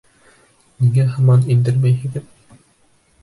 [0.85, 2.33] Ниңә һаман индермәйһегеҙ?